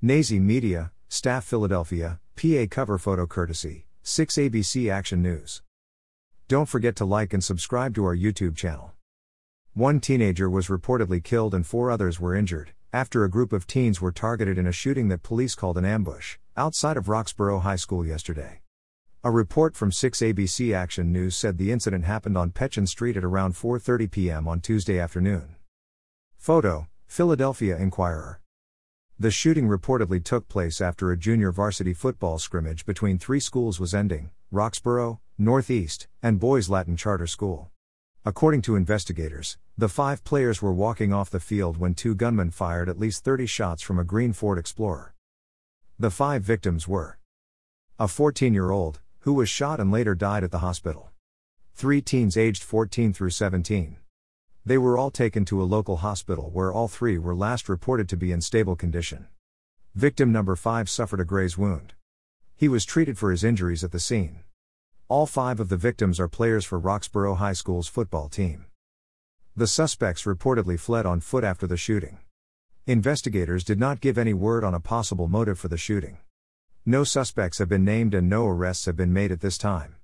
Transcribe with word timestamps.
Nazi 0.00 0.38
Media, 0.38 0.92
Staff 1.08 1.44
Philadelphia, 1.44 2.20
PA 2.36 2.66
cover 2.70 2.98
photo 2.98 3.26
courtesy, 3.26 3.84
6 4.04 4.36
ABC 4.36 4.88
Action 4.92 5.20
News. 5.20 5.60
Don't 6.46 6.68
forget 6.68 6.94
to 6.94 7.04
like 7.04 7.32
and 7.32 7.42
subscribe 7.42 7.96
to 7.96 8.04
our 8.04 8.16
YouTube 8.16 8.54
channel. 8.54 8.92
One 9.74 9.98
teenager 9.98 10.48
was 10.48 10.68
reportedly 10.68 11.24
killed 11.24 11.52
and 11.52 11.66
four 11.66 11.90
others 11.90 12.20
were 12.20 12.36
injured, 12.36 12.74
after 12.92 13.24
a 13.24 13.28
group 13.28 13.52
of 13.52 13.66
teens 13.66 14.00
were 14.00 14.12
targeted 14.12 14.56
in 14.56 14.68
a 14.68 14.72
shooting 14.72 15.08
that 15.08 15.24
police 15.24 15.56
called 15.56 15.76
an 15.76 15.84
ambush, 15.84 16.36
outside 16.56 16.96
of 16.96 17.08
Roxborough 17.08 17.62
High 17.62 17.74
School 17.74 18.06
yesterday. 18.06 18.60
A 19.24 19.32
report 19.32 19.74
from 19.74 19.90
6 19.90 20.20
ABC 20.20 20.72
Action 20.72 21.10
News 21.10 21.34
said 21.34 21.58
the 21.58 21.72
incident 21.72 22.04
happened 22.04 22.38
on 22.38 22.52
Pechin 22.52 22.86
Street 22.86 23.16
at 23.16 23.24
around 23.24 23.54
4:30 23.54 24.08
p.m. 24.12 24.46
on 24.46 24.60
Tuesday 24.60 25.00
afternoon. 25.00 25.56
Photo: 26.36 26.86
Philadelphia 27.08 27.76
Inquirer. 27.76 28.40
The 29.20 29.32
shooting 29.32 29.66
reportedly 29.66 30.22
took 30.22 30.46
place 30.46 30.80
after 30.80 31.10
a 31.10 31.16
junior 31.16 31.50
varsity 31.50 31.92
football 31.92 32.38
scrimmage 32.38 32.86
between 32.86 33.18
three 33.18 33.40
schools 33.40 33.80
was 33.80 33.92
ending 33.92 34.30
Roxborough, 34.52 35.18
Northeast, 35.36 36.06
and 36.22 36.38
Boys 36.38 36.68
Latin 36.68 36.96
Charter 36.96 37.26
School. 37.26 37.68
According 38.24 38.62
to 38.62 38.76
investigators, 38.76 39.58
the 39.76 39.88
five 39.88 40.22
players 40.22 40.62
were 40.62 40.72
walking 40.72 41.12
off 41.12 41.30
the 41.30 41.40
field 41.40 41.78
when 41.78 41.94
two 41.94 42.14
gunmen 42.14 42.52
fired 42.52 42.88
at 42.88 43.00
least 43.00 43.24
30 43.24 43.46
shots 43.46 43.82
from 43.82 43.98
a 43.98 44.04
green 44.04 44.32
Ford 44.32 44.56
Explorer. 44.56 45.14
The 45.98 46.12
five 46.12 46.42
victims 46.42 46.86
were 46.86 47.18
a 47.98 48.06
14 48.06 48.54
year 48.54 48.70
old, 48.70 49.00
who 49.20 49.32
was 49.32 49.48
shot 49.48 49.80
and 49.80 49.90
later 49.90 50.14
died 50.14 50.44
at 50.44 50.52
the 50.52 50.60
hospital, 50.60 51.10
three 51.74 52.00
teens 52.00 52.36
aged 52.36 52.62
14 52.62 53.12
through 53.12 53.30
17. 53.30 53.96
They 54.68 54.76
were 54.76 54.98
all 54.98 55.10
taken 55.10 55.46
to 55.46 55.62
a 55.62 55.64
local 55.64 55.96
hospital 55.96 56.50
where 56.52 56.70
all 56.70 56.88
three 56.88 57.16
were 57.16 57.34
last 57.34 57.70
reported 57.70 58.06
to 58.10 58.18
be 58.18 58.32
in 58.32 58.42
stable 58.42 58.76
condition. 58.76 59.28
Victim 59.94 60.30
number 60.30 60.54
5 60.56 60.90
suffered 60.90 61.20
a 61.20 61.24
graze 61.24 61.56
wound. 61.56 61.94
He 62.54 62.68
was 62.68 62.84
treated 62.84 63.16
for 63.16 63.30
his 63.30 63.42
injuries 63.42 63.82
at 63.82 63.92
the 63.92 63.98
scene. 63.98 64.40
All 65.08 65.24
five 65.24 65.58
of 65.58 65.70
the 65.70 65.78
victims 65.78 66.20
are 66.20 66.28
players 66.28 66.66
for 66.66 66.78
Roxborough 66.78 67.36
High 67.36 67.54
School's 67.54 67.88
football 67.88 68.28
team. 68.28 68.66
The 69.56 69.66
suspects 69.66 70.24
reportedly 70.24 70.78
fled 70.78 71.06
on 71.06 71.20
foot 71.20 71.44
after 71.44 71.66
the 71.66 71.78
shooting. 71.78 72.18
Investigators 72.86 73.64
did 73.64 73.80
not 73.80 74.02
give 74.02 74.18
any 74.18 74.34
word 74.34 74.64
on 74.64 74.74
a 74.74 74.80
possible 74.80 75.28
motive 75.28 75.58
for 75.58 75.68
the 75.68 75.78
shooting. 75.78 76.18
No 76.84 77.04
suspects 77.04 77.56
have 77.56 77.70
been 77.70 77.86
named 77.86 78.12
and 78.12 78.28
no 78.28 78.46
arrests 78.46 78.84
have 78.84 78.96
been 78.96 79.14
made 79.14 79.32
at 79.32 79.40
this 79.40 79.56
time. 79.56 79.94